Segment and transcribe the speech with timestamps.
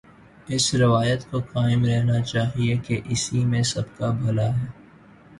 [0.47, 4.65] اس روایت کو قائم رہنا چاہیے کہ اسی میں سب کابھلا ہے۔